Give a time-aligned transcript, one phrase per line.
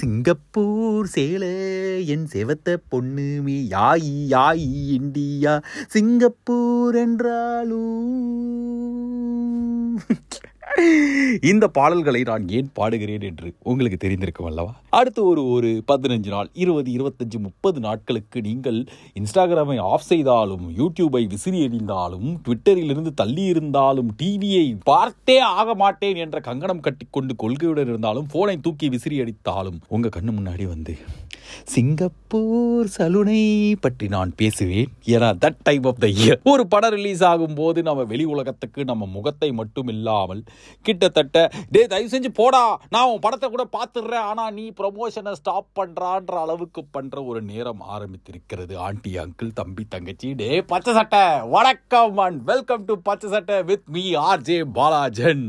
[0.00, 1.44] Singapore சேல
[2.06, 5.54] என் செவத்த பொண்ணு மீ யாயி யாயி இந்தியா
[5.88, 8.16] சிங்கப்பூர் என்றாலும்
[11.44, 14.72] இந்த பாடல்களை நான் ஏன் பாடுகிறேன் என்று உங்களுக்கு தெரிந்திருக்கும் அல்லவா?
[14.90, 18.78] அடுத்து ஒரு ஒரு பதினஞ்சு நாள் இருபது இருபத்தஞ்சு முப்பது நாட்களுக்கு நீங்கள்
[19.16, 26.80] இன்ஸ்டாகிராமை ஆஃப் செய்தாலும் யூடியூபை விசிறி எறிந்தாலும் ட்விட்டரிலிருந்து தள்ளி இருந்தாலும் டிவியை பார்த்தே ஆக மாட்டேன் என்ற கங்கணம்
[26.80, 30.94] கட்டிக்கொண்டு கொள்கையுடன் இருந்தாலும் போனை தூக்கி விசிறி அடித்தாலும் உங்க கண்ணு முன்னாடி வந்து
[31.70, 33.40] சிங்கப்பூர் சலுனை
[33.80, 38.04] பற்றி நான் பேசுவேன் ஏன்னா that type of the year ஒரு படம் ரிலீஸ் ஆகும் போது நம்ம
[38.04, 40.42] வெளி உலகத்துக்கு நம்ம முகத்தை மட்டும் இல்லாமல்
[40.82, 46.34] கிட்டத்தட்ட டே தயவு செஞ்சு போடா நான் உன் படத்தை கூட பார்த்துடுறேன் ஆனால் நீ ப்ரொமோஷனை ஸ்டாப் பண்ணுறான்ற
[46.44, 48.76] அளவுக்கு பண்ணுற ஒரு நேரம் ஆரம்பித்திருக்கிறது.
[48.86, 50.30] ஆண்டி அங்கிள் தம்பி தங்கச்சி.
[50.42, 51.24] டே பச்சை சட்டை.
[51.56, 55.46] வணக்கம் and welcome to Pachai Sattai with me R J Balajan.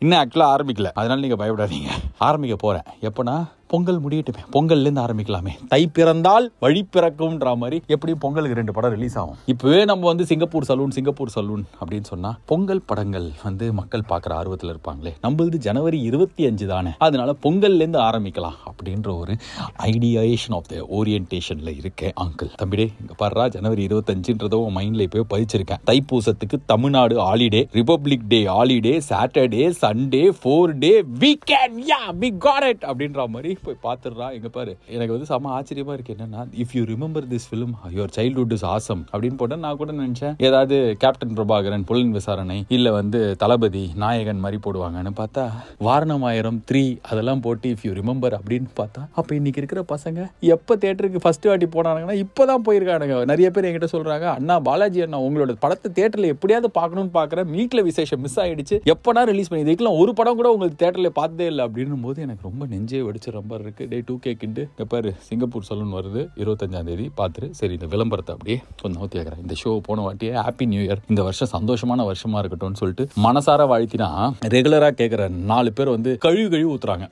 [0.00, 0.88] இன்னும் ஆக்சுவலாக ஆரம்பிக்கல.
[1.00, 1.90] அதனால நீங்கள் பயப்படாதீங்க.
[2.28, 3.36] ஆரம்பிக்க போகிறேன் எப்போனா
[3.66, 4.42] பொங்கல் முடியட்டுமே.
[4.52, 5.52] பொங்கல்லேருந்து ஆரம்பிக்கலாமே.
[5.68, 9.36] தை பிறந்தால் வழி பிறக்கும்ன்ற மாதிரி எப்படியும் பொங்கலுக்கு ரெண்டு படம் ரிலீஸ் ஆகும்.
[9.46, 14.72] இப்போவே நம்ம வந்து சிங்கப்பூர் சலூன் சிங்கப்பூர் சலூன் அப்படின்னு சொன்னால் பொங்கல் படங்கள் வந்து மக்கள் பார்க்குற ஆர்வத்தில்
[14.74, 15.12] இருப்பாங்களே.
[15.22, 16.90] நம்மளது ஜனவரி இருபத்தி அஞ்சு தானே.
[16.98, 19.36] அதனால பொங்கல்லேருந்து ஆரம்பிக்கலாம் அப்படின்ற ஒரு
[19.78, 25.82] ஐடியேஷன் ஆஃப் த ஓரியன்டேஷனில் இருக்கேன் அங்கிள் தம்பிடே இங்கே பாருடா ஜனவரி இருபத்தஞ்சுன்றதோ உன் இப்போ இப்போயே பதிச்சிருக்கேன்.
[25.90, 32.84] தைப்பூசத்துக்கு Tamil Nadu holiday republic day holiday Saturday Sunday four day weekend ya we got it
[32.86, 34.32] அப்படின்ற மாதிரி போய் பார்த்துடுறா.
[34.32, 34.76] எங்க பாரு.
[34.86, 36.16] எனக்கு வந்து செம ஆச்சரியமா இருக்கு.
[36.18, 40.34] என்னன்னா if you remember this film your childhood is awesome அப்படின்னு போட்டா நான் கூட நினைச்சேன்.
[40.38, 45.44] ஏதாவது கேப்டன் பிரபாகரன் புலன் விசாரணை இல்ல வந்து தளபதி நாயகன் மாதிரி போடுவாங்கன்னு பார்த்தா
[45.80, 51.18] வாரணமாயிரம் த்ரீ அதெல்லாம் போட்டு இஃப் யூ ரிமெம்பர் அப்படின்னு பார்த்தா அப்ப இன்னைக்கு இருக்கிற பசங்க எப்ப தேட்டருக்கு
[51.20, 53.24] ஃபர்ஸ்ட் வாட்டி போனானுங்கன்னா இப்பதான் போயிருக்கானுங்க.
[53.24, 58.20] நிறைய பேர் என்கிட்ட சொல்றாங்க அண்ணா பாலாஜி அண்ணா உங்களோட படத்தை தேட்டர்ல எப்படியாவது பார்க்கணும்னு பார்க்குறேன் வீட்டில் விசேஷம்
[58.20, 58.78] மிஸ் ஆயிடுச்சு.
[58.92, 61.64] எப்பனா ரிலீஸ் பண்ணி இதுக்கெல்லாம் ஒரு படம் கூட உங்களுக்கு தேட்டர்ல பார்த்ததே இல்லை.
[61.64, 65.90] அப்படின்னும் போது எனக்கு ரொம்ப நெஞ்சே வெடிச்சிடும் நம்பர் இருக்குது டே டூ கேக்குண்டு இங்கே பாரு சிங்கப்பூர் சலூன்
[65.96, 66.20] வருது.
[66.42, 67.06] இருபத்தஞ்சாம் தேதி.
[67.18, 71.02] பார்த்துரு சரி இந்த விளம்பரத்தை அப்படியே கொஞ்சம் நோத்தி ஆகிறேன் இந்த ஷோ போன வாட்டியே ஹாப்பி நியூ இயர்
[71.12, 74.08] இந்த வருஷம் சந்தோஷமான வருஷமாக இருக்கட்டும்னு சொல்லிட்டு மனசார வாழ்த்தினா
[74.54, 77.08] ரெகுலராக கேட்குற நாலு பேர் வந்து கழுவி கழுவி ஊற்றுறாங்க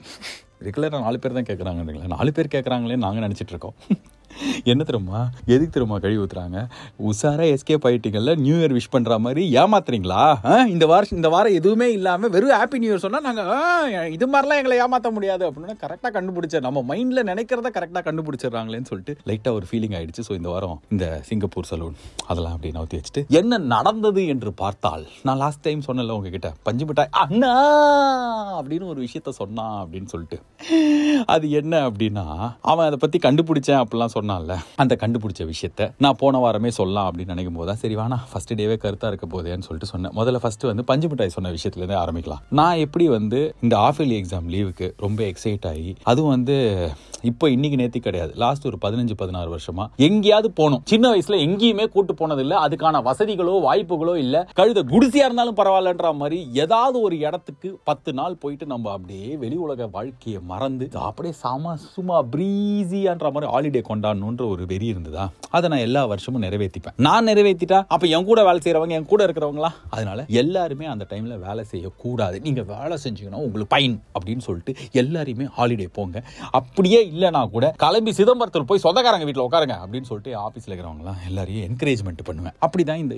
[0.66, 3.76] ரெகுலராக நாலு பேர் தான் கேட்குறாங்க நாலு பேர் கேட்குறாங்களே நாங்கள் நினச்சிட்டு இருக்கோம்.
[4.66, 5.20] என்ன தெரியுமா?
[5.46, 6.58] எதுக்கு தெரியுமா கழுவி ஊற்றுறாங்க
[7.06, 10.20] உஷாரா எஸ்கேப் ஆகிட்டீங்கல்ல நியூ இயர் விஷ் பண்ணுற மாதிரி ஏமாத்துறீங்களா?
[10.72, 13.50] இந்த வாரம் இந்த வாரம் எதுவுமே இல்லாமல் வெறும் ஹாப்பி நியூ இயர் சொன்னால் நாங்கள்
[14.12, 19.58] இது மாதிரிலாம் எங்களை ஏமாற்ற முடியாது அப்படின்னு கரெக்டாக கண்டுபிடிச்ச நம்ம மைண்டில் நினைக்கிறத கரெக்டாக கண்டுபிடிச்சிடுறாங்களேன்னு சொல்லிட்டு லைட்டாக
[19.58, 24.24] ஒரு ஃபீலிங் ஆகிடுச்சு ஸோ இந்த வாரம் இந்த சிங்கப்பூர் சலூன் அதெல்லாம் அப்படி நவுத்தி வச்சுட்டு என்ன நடந்தது
[24.26, 27.52] என்று பார்த்தால் நான் லாஸ்ட் டைம் சொன்னல உங்ககிட்ட பஞ்சு மிட்டாய் அண்ணா
[28.58, 30.38] அப்படின்னு ஒரு விஷயத்த சொன்னான் அப்படின்னு சொல்லிட்டு.
[31.26, 32.24] அது என்ன அப்படின்னா
[32.70, 37.60] அவன் அதை பற்றி கண்டுபிடிச்சேன் அப்படிலாம் சொன்னான்ல அந்த கண்டுபிடிச்ச விஷயத்த நான் போன வாரமே சொல்லலாம் அப்படின்னு நினைக்கும்
[37.60, 40.14] போதா சரி வேணா ஃபர்ஸ்ட் டேவே கருத்தா இருக்க போதேன்னு சொல்லிட்டு சொன்னேன்.
[40.18, 42.42] முதல்ல ஃபர்ஸ்ட் வந்து பஞ்சு மிட்டாய் சொன்ன விஷயத்துலேருந்து ஆரம்பிக்கலாம்.
[42.60, 46.56] நான் எப்படி வந்து இந்த ஆஃப் இயர்லி எக்ஸாம் லீவுக்கு ரொம்ப எக்ஸைட் ஆகி அதுவும் வந்து
[47.30, 48.32] இப்போ இன்னைக்கு நேத்தி கிடையாது.
[48.42, 50.82] லாஸ்ட் ஒரு பதினஞ்சு பதினாறு வருஷமா எங்கேயாவது போனோம்.
[50.92, 54.40] சின்ன வயசுல எங்கேயுமே கூட்டு போனது அதுக்கான வசதிகளோ வாய்ப்புகளோ இல்லை.
[54.58, 59.86] கழுத குடிசையா இருந்தாலும் பரவாயில்லன்ற மாதிரி ஏதாவது ஒரு இடத்துக்கு பத்து நாள் போயிட்டு நம்ம அப்படியே வெளி உலக
[59.96, 65.24] வாழ்க்கையை மறந்து அப்படியே சம சும்மா பிரீசியான்ற மாதிரி ஹாலிடே கொண்டாடணுன்ற ஒரு வெறி இருந்ததா?
[65.56, 69.70] அதை நான் எல்லா வருஷமும் நிறைவேற்றிப்பேன் நான் நிறைவேற்றிட்டா அப்போ என் கூட வேலை செய்கிறவங்க என் கூட இருக்கிறவங்களா?
[69.94, 72.36] அதனால எல்லாருமே அந்த டைமில் வேலை செய்யக்கூடாது.
[72.46, 76.22] நீங்கள் வேலை செஞ்சீங்கன்னா உங்களுக்கு பயன் அப்படின்னு சொல்லிட்டு எல்லாரையுமே ஹாலிடே போங்க.
[76.58, 82.22] அப்படியே இல்லைனா கூட கிளம்பி சிதம்பரத்தில் போய் சொந்தக்காரங்க வீட்டில் உட்காருங்க அப்படின்னு சொல்லிட்டு ஆஃபீஸில் இருக்கிறவங்களாம் எல்லாரையும் என்கரேஜ்மெண்ட்
[82.30, 82.56] பண்ணுவேன்.
[82.66, 83.14] அப்படி தான் இந்த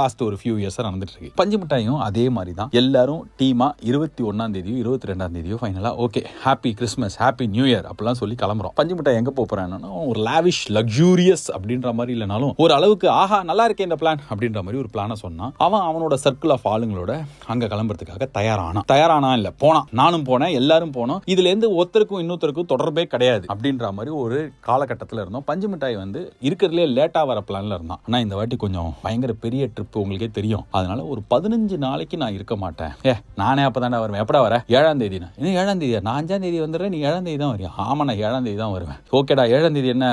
[0.00, 1.32] லாஸ்ட் ஒரு ஃபியூ இயர்ஸாக நடந்துட்டு இருக்கு.
[1.42, 6.22] பஞ்சு மிட்டாயும் அதே மாதிரி தான் எல்லாரும் டீமாக இருபத்தி ஒன்றாம் தேதியோ இருபத்தி ரெண்டாம் தேதியோ ஃபைனலாக okay
[6.44, 8.74] happy Christmas happy new year அப்படிலாம் சொல்லி கிளம்புறோம்.
[8.80, 13.86] பஞ்சு மிட்டாய் எங்கே போகிறேன்னா ஒரு லாவிஷ் லக்ஸூரியஸ் அப்படின்ற மாதிரி இல்லைனாலும் ஒரு அளவுக்கு ஆஹா நல்லா இருக்கே
[13.88, 15.52] இந்த பிளான் அப்படின்ற மாதிரி ஒரு பிளானை சொன்னான்.
[15.66, 17.12] அவன் அவனோட சர்க்கிள் ஆஃப் ஆளுங்களோட
[17.52, 19.86] அங்கே கிளம்புறதுக்காக தயாரானான் தயாரானா இல்லை போனான்.
[20.00, 21.20] நானும் போனேன் எல்லாரும் போனோம்.
[21.32, 25.46] இதுல இருந்து ஒருத்தருக்கும் இன்னொருத்தருக்கும் தொடர்பே கிடையாது அப்படின்ற மாதிரி ஒரு காலகட்டத்தில் இருந்தோம்.
[25.50, 28.00] பஞ்சு மிட்டாய் வந்து இருக்கிறதுலே லேட்டாக வர பிளானில் இருந்தான்.
[28.06, 30.64] ஆனால் இந்த வாட்டி கொஞ்சம் பயங்கர பெரிய ட்ரிப் உங்களுக்கே தெரியும்.
[30.78, 32.92] அதனால ஒரு பதினஞ்சு நாளைக்கு நான் இருக்க மாட்டேன்.
[33.10, 34.22] ஏ நானே அப்பதானே வருவேன்.
[34.24, 34.54] எப்படா வர?
[34.78, 36.02] ஏழாம் தேதி இன்னும் ஏழாம் தேதியா?
[36.08, 36.94] நான் அஞ்சாம் தேதி வந்துடுறேன்.
[36.94, 37.70] நீ ஏழாம் தேதி தான் வரியா?
[37.86, 38.98] ஆமா நான் ஏழாம் தேதி தான் வருவேன்.
[39.18, 40.08] ஓகேடா ஏழாம் தேதி என்ன?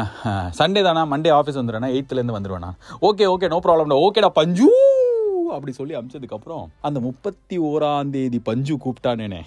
[0.57, 1.05] சண்டே தானா?
[1.05, 2.33] மண்டே ஆஃபீஸ் வந்துடுறேன் எயித்துல இருந்து
[3.01, 4.69] ஓகே ஓகே நோ ப்ராப்ளம் ஓகேடா பஞ்சு!
[5.53, 9.39] அப்படி சொல்லி அமிச்சதுக்கப்புறம் அந்த முப்பத்தி ஓராம் தேதி பஞ்சு கூப்பிட்டானேனே.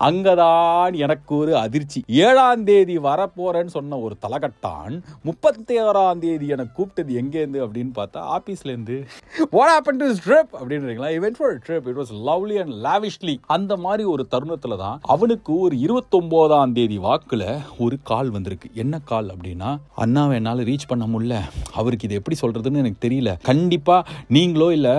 [0.00, 2.02] அங்கதான் எனக்கு ஒரு அதிர்ச்சி.
[2.06, 9.06] ஏழாம் தேதி வரப்போறேன்னு சொன்ன ஒரு தலகட்டான் முப்பத்தி ஓராம் தேதி எனக்கு கூப்பிட்டது எங்கேருந்து அப்படின்னு பார்த்தா ஆஃபீஸ்லேருந்து
[9.50, 11.08] வாட் ஹேப்பன் டு ட்ரிப் அப்படின்றீங்களா?
[11.16, 15.76] Event for trip it was lovely and lavishly அந்த மாதிரி ஒரு தருணத்தில் தான் அவனுக்கு ஒரு
[15.76, 17.46] இருபத்தொம்போதாம் தேதி வாக்கில்
[17.78, 18.70] ஒரு கால் வந்திருக்கு.
[18.74, 21.40] என்ன கால் அப்படின்னா அண்ணாவை என்னால் ரீச் பண்ண முடியல.
[21.72, 23.36] அவருக்கு இது எப்படி சொல்கிறதுன்னு எனக்கு தெரியல.
[23.42, 24.90] கண்டிப்பாக நீங்களோ இல்லை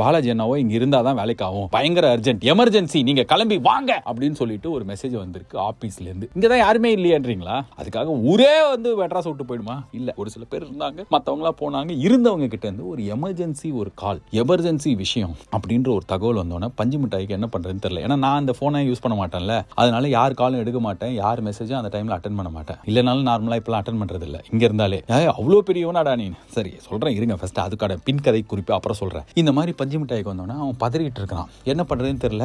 [0.00, 1.68] பாலாஜி அண்ணாவோ இங்க இருந்தாதான் தான் வேலைக்கு ஆகும்.
[1.76, 6.28] பயங்கர அர்ஜென்ட் எமர்ஜென்சி நீங்க கிளம்பி வாங்க அப்படின்னு சொல்லிட்டு ஒரு மெசேஜ் வந்திருக்கு ஆபீஸ்ல இருந்து.
[6.52, 7.56] தான் யாருமே இல்லையான்றீங்களா?
[7.80, 9.76] அதுக்காக ஊரே வந்து வெட்ராஸ் விட்டு போயிடுமா?
[9.98, 10.12] இல்ல.
[10.16, 11.00] ஒரு சில பேர் இருந்தாங்க.
[11.14, 11.92] மத்தவங்களா போனாங்க.
[12.06, 17.36] இருந்தவங்க கிட்ட இருந்து ஒரு எமர்ஜென்சி ஒரு கால் எமர்ஜென்சி விஷயம் அப்படின்ற ஒரு தகவல் வந்தோன்னே பஞ்சு மிட்டாய்க்கு
[17.38, 18.02] என்ன பண்றதுன்னு தெரியல.
[18.06, 19.56] ஏன்னா நான் அந்த போனை யூஸ் பண்ண மாட்டேன்ல.
[19.74, 21.14] அதனால யார் காலும் எடுக்க மாட்டேன்.
[21.14, 22.80] யார் மெசேஜும் அந்த டைம்ல அட்டன் பண்ண மாட்டேன்.
[22.86, 25.00] இல்லைனாலும் நார்மலா இப்பெல்லாம் அட்டன் பண்றது இல்லை இங்க இருந்தாலே.
[25.38, 26.28] அவ்வளோ பெரியவனாடா நீ.
[26.56, 27.36] சரி சொல்றேன் இருங்க.
[27.40, 31.48] ஃபர்ஸ்ட் அதுக்கான பின் கதை குறிப்பு அப்புறம் சொல்கிறேன் இந்த மாதிரி பஞ்சு மிட்டாய்க்கு வந்தோடனே அவன் பதறிக்கிட்டு இருக்கிறான்.
[31.72, 32.44] என்ன பண்ணுறதுன்னு தெரில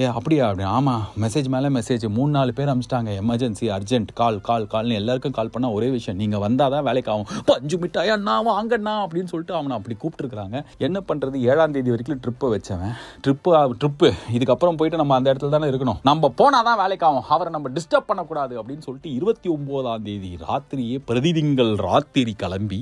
[0.00, 0.66] ஏ, அப்படியா அப்படி.
[0.76, 3.10] ஆமாம் மெசேஜ் மேலே மெசேஜ் மூணு நாலு பேர் அமிச்சிட்டாங்க.
[3.22, 6.18] எமர்ஜென்சி அர்ஜென்ட் கால் கால் கால்னு எல்லாருக்கும் கால் பண்ணால் ஒரே விஷயம்.
[6.22, 7.28] நீங்கள் வந்தால் தான் வேலைக்கு ஆகும்.
[7.50, 12.48] பஞ்சு மிட்டாய் அண்ணா வாங்கண்ணா அப்படின்னு சொல்லிட்டு அவனை அப்படி கூப்பிட்டுருக்காங்க என்ன பண்ணுறது ஏழாம் தேதி வரைக்கும் ட்ரிப்பை
[12.54, 12.94] வச்சவன்.
[13.24, 13.50] ட்ரிப்பு
[13.82, 16.00] ட்ரிப்பு இதுக்கப்புறம் போயிட்டு நம்ம அந்த இடத்துல தானே இருக்கணும்.
[16.10, 17.26] நம்ம போனால் தான் வேலைக்கு ஆகும்.
[17.36, 22.80] அவரை நம்ம டிஸ்டர்ப் பண்ணக்கூடாது அப்படின்னு சொல்லிட்டு இருபத்தி ஒம்போதாம் தேதி ராத்திரியே பிரதிதிங்கள் ராத்திரி கிளம்பி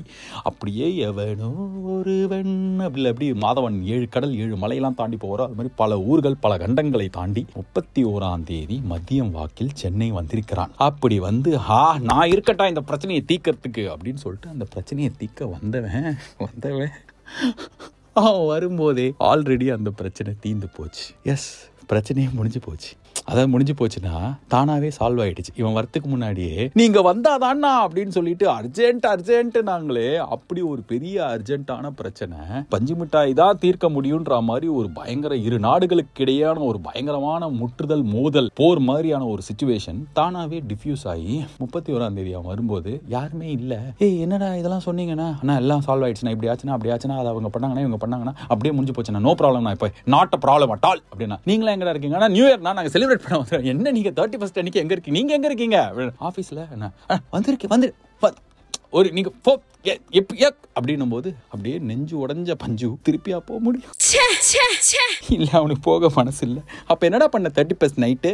[0.49, 1.51] அப்படியே எவனோ
[1.95, 2.55] ஒருவன்
[3.11, 7.07] அப்படி எப்படி மாதவன் ஏழு கடல் ஏழு மலையெல்லாம் தாண்டி போகிறோம் அது மாதிரி பல ஊர்கள் பல கண்டங்களை
[7.17, 10.71] தாண்டி முப்பத்தி ஓராம் தேதி மதியம் வாக்கில் சென்னை வந்திருக்கிறான்.
[10.87, 16.95] அப்படி வந்து ஹா நான் இருக்கட்டா இந்த பிரச்சனையை தீக்கிறதுக்கு அப்படின்னு சொல்லிட்டு அந்த பிரச்சனையை தீக்க வந்தவன் வந்தவன்
[18.13, 21.07] அவன் வரும்போதே ஆல்ரெடி அந்த பிரச்சனை தீந்து போச்சு.
[21.33, 21.49] எஸ்
[21.91, 22.91] பிரச்சனையே முடிஞ்சு போச்சு.
[23.27, 24.13] அதாவது முடிஞ்சு போச்சுன்னா
[24.51, 30.81] தானாகவே சால்வ் ஆகிடுச்சு இவன் வரத்துக்கு முன்னாடியே நீங்கள் வந்தாதான்னா அப்படின்னு சொல்லிட்டு அர்ஜென்ட் அர்ஜென்ட் நாங்களே அப்படி ஒரு
[30.91, 32.37] பெரிய அர்ஜென்ட்டான பிரச்சனை
[32.71, 37.25] பஞ்சு மிட்டாய் தான் தீர்க்க முடியுன்ற மாதிரி ஒரு பயங்கர இரு நாடுகளுக்கு இடையான ஒரு பயங்கரமான
[37.59, 43.47] முற்றுதல் மோதல் போர் மாதிரியான ஒரு சுச்சுவேஷன் தானாகவே டிஃப்யூஸ் ஆகி முப்பத்தி ஓராம் தேதி அவன் வரும்போது யாருமே
[43.57, 43.79] இல்லை.
[44.01, 47.85] ஏய் என்னடா இதெல்லாம் சொன்னீங்கன்னா ஆனால் எல்லாம் சால்வ் ஆயிடுச்சுன்னா இப்படி ஆச்சுன்னா அப்படி ஆச்சுன்னா அதை அவங்க பண்ணாங்கன்னா
[47.85, 51.39] இவங்க பண்ணாங்கன்னா அப்படியே முடிஞ்சு போச்சுன்னா நோ ப்ராப்ளம் நான் இப்போ not a problem at all அப்படின்னா
[51.45, 52.17] நீங்களா எங்கடா இருக்கீங்க?
[52.19, 55.17] நியூ நியூ இயர்னா நாங்கள் செலிப்ரேட் பண்ண வந்துடுறோம் என்ன நீங்கள் தேர்ட்டி ஃபஸ்ட் அன்னைக்கு எங்கே இருக்கீங்க?
[55.19, 55.77] நீங்கள் எங்கே இருக்கீங்க?
[56.29, 56.89] ஆஃபீஸில் என்ன?
[57.35, 57.89] வந்திருக்கேன் வந்து
[58.97, 59.53] ஒரு நீங்க போ
[59.85, 63.91] எ- எப்ப- எக் அப்படின்னும் போது அப்படியே நெஞ்சு உடைஞ்ச பஞ்சு திருப்பியா போக முடியும்.
[65.29, 68.31] இல்ல அவனுக்கு போக மனசு இல்ல அப்ப என்னடா பண்ண தேர்ட்டி ஃபர்ஸ்ட் நைட்டு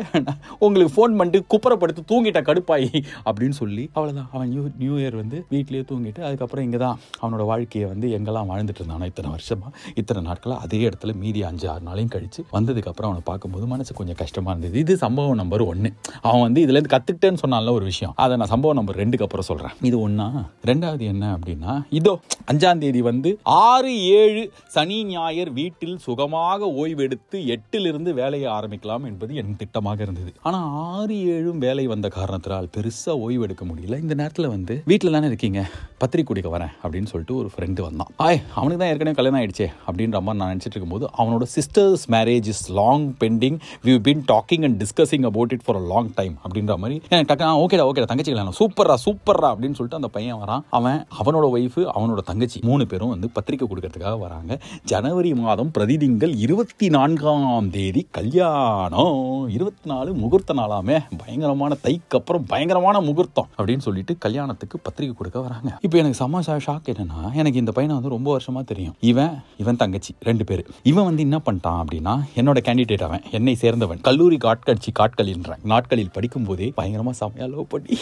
[0.60, 2.90] உங்களுக்கு ஃபோன் பண்ணிட்டு குப்புறப்படுத்து தூங்கிட்ட கடுப்பாயி
[3.26, 4.30] அப்படின்னு சொல்லி அவ்வளவுதான்.
[4.32, 8.82] அவன் நியூ நியூ இயர் வந்து வீட்லயே தூங்கிட்டு அதுக்கப்புறம் இங்க தான் அவனோட வாழ்க்கையை வந்து எங்கெல்லாம் வாழ்ந்துட்டு
[8.82, 13.22] இருந்தானோ இத்தனை வருஷமா இத்தனை நாட்களா அதே இடத்துல மீதி அஞ்சு ஆறு நாளையும் கழிச்சு வந்ததுக்கு அப்புறம் அவனை
[13.24, 14.80] பார்க்கும்போது மனசு கொஞ்சம் கஷ்டமா இருந்தது.
[14.80, 18.14] இது சம்பவம் நம்பர் ஒன்னு அவன் வந்து இதுல இருந்து கத்துக்கிட்டேன்னு சொன்னால ஒரு விஷயம்.
[18.18, 19.72] அதை நான் சம்பவம் நம்பர் ரெண்டுக்கு அப்புறம் சொல்றேன்.
[19.82, 20.28] இது ஒண்ணா?
[20.70, 22.14] ரெண்டாவது என்ன அப்படின்னா இதோ
[22.52, 24.44] அஞ்சாம் தேதி வந்து ஆறு ஏழு
[24.76, 30.32] சனி ஞாயிறு வீட்டில் சுகமாக ஓய்வெடுத்து எட்டிலிருந்து வேலையை ஆரம்பிக்கலாம் என்பது என் திட்டமாக இருந்தது.
[30.42, 30.60] ஆனா
[30.90, 34.00] ஆறு ஏழும் வேலை வந்த காரணத்தினால் பெருசா ஓய்வெடுக்க முடியல.
[34.04, 35.62] இந்த நேரத்துல வந்து வீட்டில் தானே இருக்கீங்க?
[36.04, 38.12] பத்திரிக்கை குடிக்க வரேன் அப்படின்னு சொல்லிட்டு ஒரு ஃப்ரெண்டு வந்தான்.
[38.26, 42.66] ஆய் அவனுக்கு தான் ஏற்கனவே கல்யாணம் ஆயிடுச்சே அப்படின்ற மாதிரி நான் நினச்சிட்டு இருக்கும்போது அவனோட sister's marriage is
[42.80, 46.98] long pending we've been talking and discussing about it for a long time அப்படின்ற மாதிரி
[47.14, 48.58] எனக்கு டக்கு ஓகேடா ஓகேடா தங்கச்சி கல்யாணம்.
[48.62, 50.64] சூப்பர்ரா சூப்பர்ரா அப்படின்னு சொல்லிட்டு அந்த பையன் வரான்.
[50.78, 54.60] அவன் அவனோட ஒய்ஃபு அவனோட தங்கச்சி மூணு பேரும் வந்து பத்திரிக்கை கொடுக்கறதுக்காக வராங்க.
[54.92, 59.22] ஜனவரி மாதம் பிரதிதிங்கள் இருபத்தி நான்காம் தேதி கல்யாணம்.
[59.58, 60.98] இருபத்தி நாலு முகூர்த்த நாளாமே.
[61.22, 65.72] பயங்கரமான தைக்கு அப்புறம் பயங்கரமான முகூர்த்தம் அப்படின்னு சொல்லிட்டு கல்யாணத்துக்கு பத்திரிக்கை கொடுக்க வராங்க.
[65.86, 68.96] இப்போ எனக்கு செம்ம ஷாக் என்னன்னா எனக்கு இந்த பையனை வந்து ரொம்ப வருஷமா தெரியும்.
[69.12, 70.64] இவன் இவன் தங்கச்சி ரெண்டு பேர்.
[70.92, 74.02] இவன் வந்து என்ன பண்ணிட்டான் அப்படின்னா என்னோட கேண்டிடேட் அவன் என்னை சேர்ந்தவன்.
[74.08, 77.96] கல்லூரி காட்கட்சி காட்களின்றான் நாட்களில் படிக்கும் போதே பயங்கரமா செம்மையா லவ் பண்ணி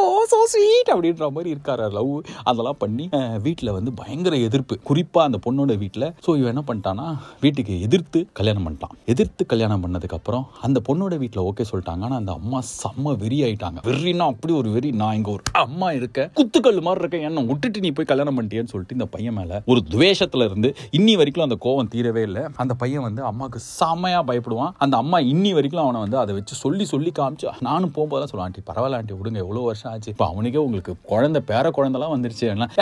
[0.00, 1.75] ஓ சோ ஸ்வீட் அப்படின்ற மாதிரி இருக்காரு.
[1.96, 2.12] லவ்
[2.50, 3.04] அதெல்லாம் பண்ணி
[3.46, 4.74] வீட்டில் வந்து பயங்கர எதிர்ப்பு.
[4.90, 7.06] குறிப்பாக அந்த பொண்ணோட வீட்டில் ஸோ இவன் என்ன பண்ணிட்டான்னா
[7.44, 8.94] வீட்டுக்கு எதிர்த்து கல்யாணம் பண்ணிட்டான்.
[9.12, 12.04] எதிர்த்து கல்யாணம் பண்ணதுக்கப்புறம் அந்த பொண்ணோட வீட்டில் ஓகே சொல்லிட்டாங்க.
[12.08, 13.78] ஆனால் அந்த அம்மா செம்ம வெறி ஆயிட்டாங்க.
[13.88, 14.90] வெறினா அப்படி ஒரு வெறி?
[15.02, 17.26] நான் இங்கே ஒரு அம்மா இருக்க குத்துக்கல் மாதிரி இருக்கேன்.
[17.28, 21.46] என்ன விட்டுட்டு நீ போய் கல்யாணம் பண்ணிட்டியேன்னு சொல்லிட்டு இந்த பையன் மேலே ஒரு துவேஷத்தில் இருந்து இன்னி வரைக்கும்
[21.46, 22.44] அந்த கோவம் தீரவே இல்லை.
[22.64, 24.72] அந்த பையன் வந்து அம்மாவுக்கு செம்மையாக பயப்படுவான்.
[24.86, 28.62] அந்த அம்மா இன்னி வரைக்கும் அவனை வந்து அதை வச்சு சொல்லி சொல்லி காமிச்சு நானும் போகும்போது சொல்லுவான் ஆண்டி
[28.70, 29.38] பரவாயில்ல ஆண்டி விடுங்க.
[29.44, 30.10] எவ்வளோ வருஷம் ஆச்சு.
[30.14, 32.72] இப்போ அவனுக்கே உங்களுக்கு குழந்தை பேர குழந்தைலாம் வந்துருச்சு எல்லாம்,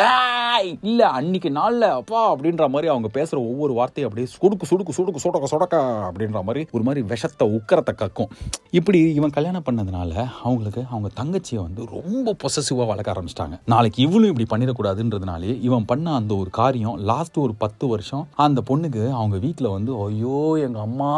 [0.88, 5.46] இல்ல அன்னைக்கு நாள்ல அப்பா அப்படின்ற மாதிரி அவங்க பேசுற ஒவ்வொரு வார்த்தையும் அப்படியே சுடுக்கு சுடுக்கு சுடுக்கு சுடக்க
[5.52, 5.76] சுடக்க
[6.08, 8.30] அப்படின்ற மாதிரி ஒரு மாதிரி விஷத்தை உக்கரத்தை கக்கும்.
[8.78, 10.12] இப்படி இவன் கல்யாணம் பண்ணதுனால
[10.46, 13.56] அவங்களுக்கு அவங்க தங்கச்சியை வந்து ரொம்ப பொசசிவா வளர்க்க ஆரம்பிச்சிட்டாங்க.
[13.72, 19.02] நாளைக்கு இவளும் இப்படி பண்ணிடக்கூடாதுன்றதுனாலே இவன் பண்ண அந்த ஒரு காரியம் லாஸ்ட் ஒரு பத்து வருஷம் அந்த பொண்ணுக்கு
[19.20, 21.10] அவங்க வீட்டில் வந்து ஐயோ எங்க அம்மா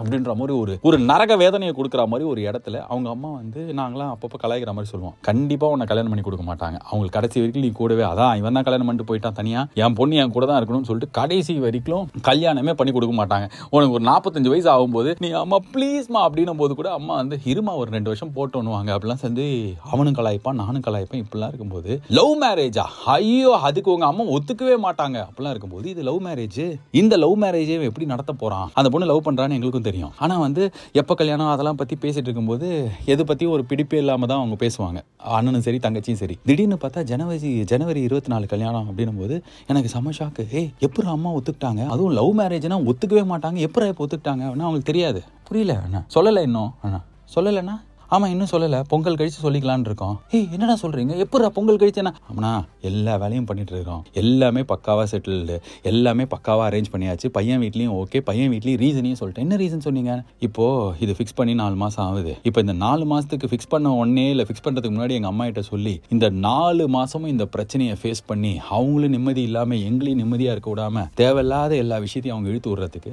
[0.00, 4.38] அப்படின்ற மாதிரி ஒரு ஒரு நரக வேதனையை கொடுக்குற மாதிரி ஒரு இடத்துல அவங்க அம்மா வந்து நாங்களாம் அப்பப்போ
[4.42, 5.16] கலாய்க்கிற மாதிரி சொல்லுவோம்.
[5.28, 6.78] கண்டிப்பா உன்னை கல்யாணம் பண்ணி கொடுக்க மாட்டாங்க.
[6.94, 8.04] அவங்களுக்கு கடைசி வரைக்கும் நீ கூடவே.
[8.12, 9.60] அதான் இவன் தான் கல்யாணம் பண்ணிட்டு போயிட்டான் தனியா.
[9.82, 13.46] என் பொண்ணு என் கூட தான் இருக்கணும்னு சொல்லிட்டு கடைசி வரைக்கும் கல்யாணமே பண்ணி கொடுக்க மாட்டாங்க.
[13.74, 17.90] உனக்கு ஒரு நாற்பத்தஞ்சு வயசு ஆகும்போது நீ அம்மா ப்ளீஸ்மா அப்படின்னும் போது கூட அம்மா வந்து இருமா ஒரு
[17.96, 19.44] ரெண்டு வருஷம் போட்டோன்னுவாங்க அப்படிலாம் சேர்ந்து
[19.92, 21.22] அவனும் கலாய்ப்பான் நானும் கலாய்ப்பேன்.
[21.24, 22.84] இப்படிலாம் இருக்கும்போது லவ் மேரேஜா
[23.16, 25.18] ஐயோ அதுக்கு உங்க அம்மா ஒத்துக்கவே மாட்டாங்க.
[25.28, 26.62] அப்படிலாம் இருக்கும்போது இது லவ் மேரேஜ்
[27.02, 28.68] இந்த லவ் மேரேஜே எப்படி நடத்த போறான்?
[28.78, 30.12] அந்த பொண்ணு லவ் பண்றான்னு எங்களுக்கும் தெரியும்.
[30.24, 30.62] ஆனா வந்து
[31.02, 32.68] எப்ப கல்யாணம் அதெல்லாம் பத்தி பேசிட்டு இருக்கும்போது
[33.14, 35.00] எது பத்தி ஒரு பிடிப்பே இல்லாம தான் அவங்க பேசுவாங்க.
[35.36, 36.34] அண்ணனும் சரி தங்கச்சியும் சரி.
[36.48, 41.30] திடீர்னு பார்த்தா ஜனவரி ஜனவரி இருபத்தி நாலு கல்யாணம் அப்படின்னும் போது எனக்கு செம ஷாக்கு ஏய் எப்படி அம்மா
[41.32, 41.86] ஒத்துக்கிட்டாங்க?
[41.86, 43.58] அதுவும் லவ் மேரேஜ்னா ஒத்துக்கவே மாட்டாங்க.
[43.66, 44.44] எப்பறம் இப்போ ஒத்துக்கிட்டாங்க?
[44.46, 45.22] அப்படின்னா அவங்களுக்கு தெரியாது.
[45.44, 46.02] புரியல அண்ணா.
[46.14, 47.00] சொல்லலை இன்னும் அண்ணா.
[47.34, 47.80] சொல்லலைண்ணா
[48.12, 48.80] ஆமாம் இன்னும் சொல்லலை.
[48.92, 50.16] பொங்கல் கழிச்சு சொல்லிக்கலான்னு இருக்கோம்.
[50.36, 52.52] ஏய் என்னடா சொல்கிறீங்க எப்படா பொங்கல் கழிச்சு என்ன ஆமாண்ணா
[52.88, 54.02] எல்லா வேலையும் பண்ணிட்டு இருக்கோம்.
[54.22, 55.56] எல்லாமே பக்காவாக செட்டில்டு
[55.90, 57.28] எல்லாமே பக்காவாக அரேஞ்ச் பண்ணியாச்சு.
[57.36, 59.46] பையன் வீட்லேயும் ஓகே பையன் வீட்லேயும் ரீசனையும் சொல்லிட்டேன்.
[59.46, 60.14] என்ன ரீசன் சொன்னீங்க?
[60.48, 62.34] இப்போது இது ஃபிக்ஸ் பண்ணி நாலு மாதம் ஆகுது.
[62.50, 65.94] இப்போ இந்த நாலு மாதத்துக்கு ஃபிக்ஸ் பண்ண உடனே இல்லை ஃபிக்ஸ் பண்ணுறதுக்கு முன்னாடி எங்கள் அம்மா கிட்ட சொல்லி
[66.16, 71.74] இந்த நாலு மாதமும் இந்த பிரச்சனையை ஃபேஸ் பண்ணி அவங்களும் நிம்மதி இல்லாமல் எங்களையும் நிம்மதியாக இருக்க விடாமல் தேவையில்லாத
[71.84, 73.12] எல்லா விஷயத்தையும் அவங்க இழுத்து விடுறதுக்கு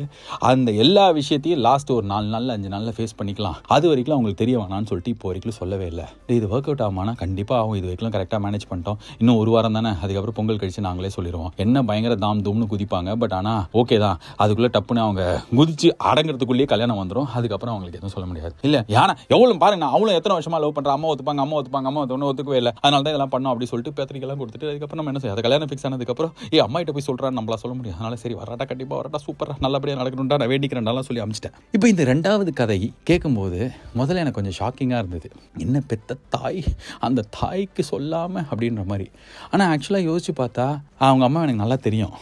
[0.51, 3.57] அந்த எல்லா விஷயத்தையும் லாஸ்ட் ஒரு நாலு நாள் அஞ்சு நாளில் ஃபேஸ் பண்ணிக்கலாம்.
[3.75, 6.05] அது வரைக்கும் அவங்களுக்கு தெரிய வேணாம்னு சொல்லிட்டு இப்போ வரைக்கும் சொல்லவே இல்லை.
[6.37, 7.13] இது ஒர்க் அவுட் ஆகுமானா?
[7.21, 7.75] கண்டிப்பாக ஆகும்.
[7.79, 8.97] இது வரைக்கும் கரெக்டாக மேனேஜ் பண்ணிட்டோம்.
[9.21, 9.91] இன்னும் ஒரு வாரம் தானே?
[10.03, 11.51] அதுக்கப்புறம் பொங்கல் கழிச்சு நாங்களே சொல்லிடுவோம்.
[11.63, 13.09] என்ன பயங்கர தாம் தூம்னு குதிப்பாங்க.
[13.23, 14.17] பட் ஆனால் ஓகே தான்.
[14.43, 15.23] அதுக்குள்ளே டப்புன்னு அவங்க
[15.59, 18.53] குதிச்சு அடங்கிறதுக்குள்ளேயே கல்யாணம் வந்துடும் அதுக்கப்புறம் அவங்களுக்கு எதுவும் சொல்ல முடியாது.
[18.67, 19.81] இல்லை யானை எவ்வளோ பாருங்க.
[19.85, 22.73] நான் அவளும் எத்தனை வருஷமா லவ் பண்ணுறேன் அம்மா ஒத்துப்பாங்க அம்மா ஒத்துப்பாங்க அம்மா ஒன்று ஒத்துக்கவே இல்லை.
[22.83, 25.87] அதனால தான் இதெல்லாம் பண்ணோம் அப்படின்னு சொல்லிட்டு பேத்திரிக்கெல்லாம் கொடுத்துட்டு அதுக்கப்புறம் நம்ம என்ன செய்யும் அது கல்யாணம் ஃபிக்ஸ்
[25.89, 29.57] ஆனதுக்கப்புறம் ஏ அம்மா கிட்ட போய் சொல்கிறான்னு நம்மளா சொல்ல முடியும் அதனால சரி வராட்டா கண்டிப்பாக வராட்டா சூப்பராக
[29.65, 31.55] நல்லபடியாக நடக்கணும்டா நான் வேண்டிக்கிறேன்டாலாம் சொல்லி அமிச்சிட்டேன்.
[31.77, 33.59] இப்போ இந்த ரெண்டாவது கதை கேட்கும்போது
[33.99, 35.27] முதல்ல எனக்கு கொஞ்சம் ஷாக்கிங்காக இருந்தது.
[35.63, 36.61] என்ன பெத்த தாய்?
[37.05, 39.07] அந்த தாய்க்கு சொல்லாமல் அப்படின்ற மாதிரி.
[39.51, 40.65] ஆனால் ஆக்சுவலாக யோசிச்சு பார்த்தா
[41.07, 42.13] அவங்க அம்மா எனக்கு நல்லா தெரியும்.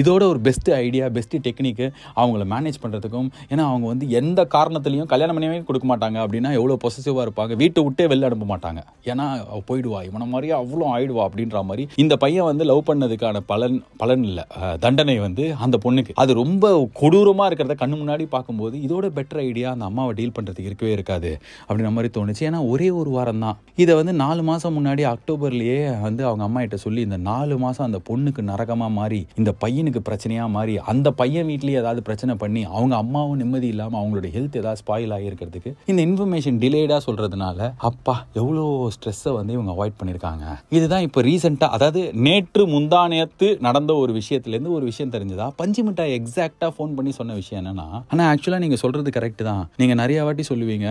[0.00, 1.86] இதோட ஒரு பெஸ்ட்டு ஐடியா பெஸ்ட்டு டெக்னிக்கு
[2.20, 7.24] அவங்கள மேனேஜ் பண்ணுறதுக்கும் ஏன்னா அவங்க வந்து எந்த காரணத்துலையும் கல்யாணம் பண்ணியே கொடுக்க மாட்டாங்க அப்படின்னா எவ்வளோ பொசசிவாக
[7.26, 7.54] இருப்பாங்க.
[7.62, 8.82] வீட்டை விட்டே வெளில அனுப்ப மாட்டாங்க.
[9.12, 9.26] ஏன்னா
[9.70, 10.00] போயிடுவா.
[10.08, 11.86] இவனை மாதிரியே அவ்வளோ ஆயிடுவா அப்படின்ற மாதிரி.
[12.04, 14.44] இந்த பையன் வந்து லவ் பண்ணதுக்கான பலன் பலன் இல்லை.
[14.84, 16.14] தண்டனை வந்து அந்த பொண்ணுக்கு.
[16.24, 20.92] அது ரொம்ப கொடூரமாக இருக்கிறத கண்ணு முன்னாடி பார்க்கும்போது இதோட பெட்டர் ஐடியா அந்த அம்மாவை டீல் பண்ணுறதுக்கு இருக்கவே
[20.98, 21.32] இருக்காது.
[21.66, 22.42] அப்படின்ற மாதிரி தோணுச்சு.
[22.48, 26.78] ஏன்னா ஒரே ஒரு வாரம் தான் இதை வந்து நாலு மாதம் முன்னாடி அக்டோபர்லேயே வந்து அவங்க அம்மா கிட்ட
[26.84, 31.80] சொல்லி இந்த நாலு மாதம் அந்த பொண்ணுக்கு நரகமாக மாறி இந்த பையனுக்கு பிரச்சனையாக மாறி அந்த பையன் வீட்லேயே
[31.82, 37.00] ஏதாவது பிரச்சனை பண்ணி அவங்க அம்மாவும் நிம்மதி இல்லாமல் அவங்களோட ஹெல்த் ஏதாவது ஸ்பாயில் ஆகியிருக்கிறதுக்கு இந்த இன்ஃபர்மேஷன் டிலேடாக
[37.08, 38.64] சொல்கிறதுனால அப்பா எவ்வளோ
[38.96, 40.44] ஸ்ட்ரெஸ்ஸை வந்து இவங்க அவாய்ட் பண்ணியிருக்காங்க.
[40.76, 45.46] இதுதான் இப்போ ரீசெண்டாக அதாவது நேற்று முந்தானேத்து நடந்த ஒரு விஷயத்துலேருந்து ஒரு விஷயம் தெரிஞ்சதா?
[45.60, 49.62] பஞ்சு மிட்டாய் எக்ஸாக்டாக ஃபோன் பண்ணி சொன்ன விஷயம் என்னன்னா ஆனால் ஆக்சுவலாக நீங்கள் சொல்கிறது கரெக்ட் தான்.
[49.82, 50.88] நீங்கள் நிறைய வாட்டி சொல்லுவீங்க.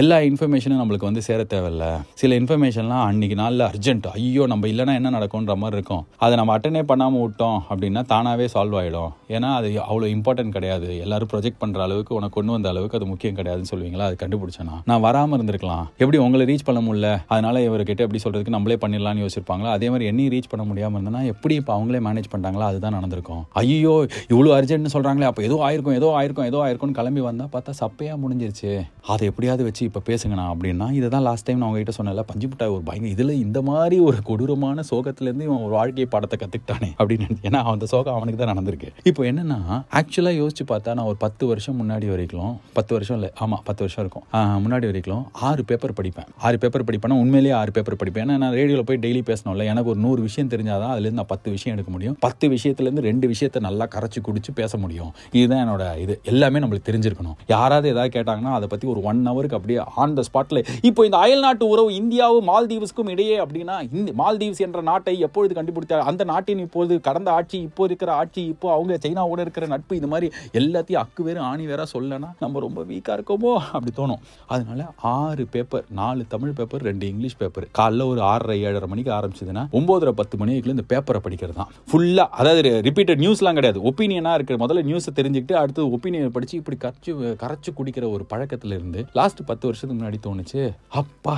[0.00, 1.84] எல்லா எல்லா இன்ஃபர்மேஷனும் நம்மளுக்கு வந்து சேர தேவையில்ல.
[2.20, 6.02] சில இன்ஃபர்மேஷன்லாம் அன்றைக்கி நாளில் அர்ஜென்ட் ஐயோ நம்ம இல்லைன்னா என்ன நடக்கும்ன்ற மாதிரி இருக்கும்.
[6.24, 10.88] அதை நம்ம அட்டனே பண்ணாமல் விட்டோம் அப்படின்னா தானாகவே சால்வ் ஆகிடும் ஏன்னா அது அவ்வளோ இம்பார்ட்டன்ட் கிடையாது.
[11.04, 14.08] எல்லாரும் ப்ரொஜெக்ட் பண்ணுற அளவுக்கு உனக்கு கொண்டு வந்த அளவுக்கு அது முக்கியம் கிடையாதுன்னு சொல்லுவீங்களா?
[14.10, 14.78] அது கண்டுபிடிச்சேனா?
[14.90, 15.84] நான் வராமல் இருந்திருக்கலாம்.
[16.02, 17.10] எப்படி உங்களை ரீச் பண்ண முடியல?
[17.34, 19.76] அதனால் இவர்கிட்ட எப்படி சொல்கிறதுக்கு நம்மளே பண்ணிடலாம்னு யோசிச்சிருப்பாங்களா?
[19.78, 23.44] அதே மாதிரி என்னையும் ரீச் பண்ண முடியாமல் இருந்தனா எப்படி இப்போ அவங்களே மேனேஜ் பண்ணிட்டாங்களா அதுதான் நடந்திருக்கும்.
[23.62, 23.94] ஐயோ
[24.32, 28.74] இவ்வளோ அர்ஜென்ட்னு சொல்கிறாங்களே அப்போ ஏதோ ஆயிருக்கும் ஏதோ ஆயிருக்கும் ஏதோ ஆயிருக்கும்னு கிளம்பி வந்தால் பார்த்தா சப்பையாக முடிஞ்சிருச்சு.
[29.12, 32.72] அதை எப்படியாவது வச்சு இப்போ பேசுங்கண்ணா அப்படின்னா இதை தான் லாஸ்ட் டைம் நான் உங்ககிட்ட சொன்னல பஞ்சு மிட்டாய்
[32.76, 37.60] ஒரு பயங்கர இதில் இந்த மாதிரி ஒரு கொடூரமான சோகத்துலேருந்து இவன் ஒரு வாழ்க்கை பாடத்தை கற்றுக்கிட்டானே அப்படின்னு ஏன்னா
[37.74, 38.90] அந்த சோகம் அவனுக்கு தான் நடந்திருக்கு.
[39.10, 39.58] இப்போ என்னென்னா
[40.00, 44.02] ஆக்சுவலாக யோசிச்சு பார்த்தா நான் ஒரு பத்து வருஷம் முன்னாடி வரைக்கும் பத்து வருஷம் இல்லை ஆமாம் பத்து வருஷம்
[44.04, 44.26] இருக்கும்.
[44.64, 46.28] முன்னாடி வரைக்கும் ஆறு பேப்பர் படிப்பேன்.
[46.46, 48.24] ஆறு பேப்பர் படிப்பேன்னா உண்மையிலேயே ஆறு பேப்பர் படிப்பேன்.
[48.26, 51.74] ஏன்னா நான் ரேடியோவில் போய் டெய்லி பேசணும்ல எனக்கு ஒரு நூறு விஷயம் தெரிஞ்சாதான் அதுலேருந்து நான் பத்து விஷயம்
[51.76, 52.16] எடுக்க முடியும்.
[52.26, 55.10] பத்து விஷயத்துலேருந்து ரெண்டு விஷயத்தை நல்லா கரைச்சி குடிச்சு பேச முடியும்.
[55.38, 56.14] இதுதான் என்னோட இது.
[56.32, 57.36] எல்லாமே நம்மளுக்கு தெரிஞ்சிருக்கணும்.
[57.54, 61.40] யாராவது ஏதாவது கேட்டாங்கன்னா அதை பற்றி ஒரு ஒன் ஹவருக்கு அப்படியே ஆன் த ஸ்பாட்டில் இப்போ இந்த அயல்
[61.40, 67.00] நாட்டு உறவு இந்தியாவும் மால்தீவ்ஸ்க்கும் இடையே அப்படின்னா இந்த மால்தீவ்ஸ் என்ற நாட்டை எப்பொழுது கண்டுபிடித்தார் அந்த நாட்டின் இப்போது
[67.00, 71.40] கடந்த ஆட்சி இப்போ இருக்கிற ஆட்சி இப்போ அவங்க சைனாவோட இருக்கிற நட்பு இது மாதிரி எல்லாத்தையும் அக்கு வேறு
[71.40, 73.52] ஆணி வேற சொல்லனா நம்ம ரொம்ப வீக்காக இருக்கோமோ?
[73.72, 74.20] அப்படி தோணும்.
[74.46, 79.64] அதனால ஆறு பேப்பர் நாலு தமிழ் பேப்பர் ரெண்டு இங்கிலீஷ் பேப்பர் காலைல ஒரு ஆறரை ஏழரை மணிக்கு ஆரம்பிச்சதுன்னா
[79.78, 81.52] ஒம்போதரை பத்து மணி வரைக்கும் இந்த பேப்பரை படிக்கிறது.
[81.52, 83.80] தான் ஃபுல்லாக அதாவது ரிப்பீட்டட் நியூஸ்லாம் கிடையாது.
[83.90, 89.06] ஒப்பீனியனாக இருக்கிற முதல்ல நியூஸை தெரிஞ்சுக்கிட்டு அடுத்து ஒப்பீனியன் படித்து இப்படி கரைச்சி கரைச்சி குடிக்கிற ஒரு பழக்கத்துல இருந்து
[89.12, 90.62] லாஸ்ட் பத்து வருஷம் வருஷத்துக்கு முன்னாடி தோணுச்சு.
[90.88, 91.34] அப்பா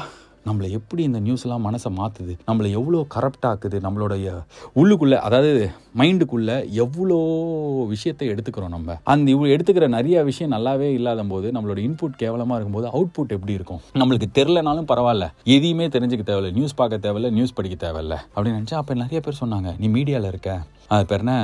[0.47, 3.77] நம்மளை எப்படி இந்த நியூஸ்லாம் மனசை மாற்றுது நம்மளை எவ்வளோ கரப்ட் ஆக்குது?
[3.87, 4.29] நம்மளுடைய
[4.75, 7.19] உள்ளுக்குள்ளே அதாவது மைண்டுக்குள்ளே எவ்வளோ
[7.89, 8.97] விஷயத்தை எடுத்துக்கிறோம் நம்ம?
[9.05, 13.81] அந்த இவ்வளோ எடுத்துக்கிற நிறைய விஷயம் நல்லாவே இல்லாத போது நம்மளோட இன்புட் கேவலமாக இருக்கும்போது அவுட்புட் எப்படி இருக்கும்?
[13.95, 15.29] நம்மளுக்கு தெரிலனாலும் பரவாயில்ல.
[15.57, 16.53] எதையுமே தெரிஞ்சுக்க தேவையில்ல.
[16.53, 18.17] நியூஸ் பார்க்க தேவையில்ல நியூஸ் படிக்க தேவையில்ல.
[18.37, 20.63] அப்படின்னு நினச்சா அப்போ நிறைய பேர் சொன்னாங்க நீ மீடியாவில் இருக்க.
[20.95, 21.35] அது பேர் என்ன?